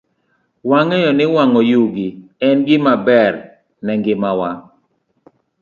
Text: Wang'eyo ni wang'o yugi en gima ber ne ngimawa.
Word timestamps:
Wang'eyo 0.69 1.09
ni 1.17 1.25
wang'o 1.35 1.61
yugi 1.71 2.07
en 2.47 2.57
gima 2.67 2.93
ber 3.05 3.33
ne 3.85 3.93
ngimawa. 3.99 4.49